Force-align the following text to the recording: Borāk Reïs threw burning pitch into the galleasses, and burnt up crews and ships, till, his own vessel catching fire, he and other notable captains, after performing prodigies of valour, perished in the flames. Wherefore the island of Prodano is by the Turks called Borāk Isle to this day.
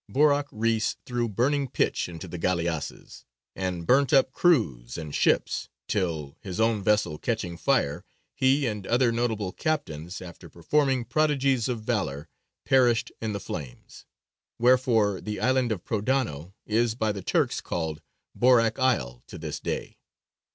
Borāk 0.11 0.47
Reïs 0.47 0.95
threw 1.05 1.29
burning 1.29 1.67
pitch 1.69 2.09
into 2.09 2.27
the 2.27 2.39
galleasses, 2.39 3.23
and 3.55 3.85
burnt 3.85 4.11
up 4.11 4.31
crews 4.31 4.97
and 4.97 5.13
ships, 5.13 5.69
till, 5.87 6.35
his 6.41 6.59
own 6.59 6.81
vessel 6.81 7.19
catching 7.19 7.55
fire, 7.55 8.03
he 8.33 8.65
and 8.65 8.87
other 8.87 9.11
notable 9.11 9.51
captains, 9.51 10.19
after 10.19 10.49
performing 10.49 11.05
prodigies 11.05 11.69
of 11.69 11.81
valour, 11.83 12.27
perished 12.65 13.11
in 13.21 13.33
the 13.33 13.39
flames. 13.39 14.07
Wherefore 14.57 15.21
the 15.21 15.39
island 15.39 15.71
of 15.71 15.83
Prodano 15.85 16.55
is 16.65 16.95
by 16.95 17.11
the 17.11 17.21
Turks 17.21 17.61
called 17.61 18.01
Borāk 18.35 18.79
Isle 18.79 19.21
to 19.27 19.37
this 19.37 19.59
day. 19.59 19.99